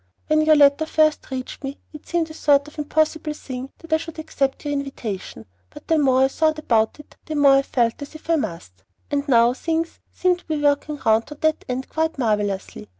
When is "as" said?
8.01-8.15